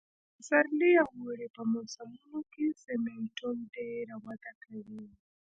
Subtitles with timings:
[0.27, 5.05] د پسرلي او اوړي په موسمونو کې سېمنټوم ډېره وده کوي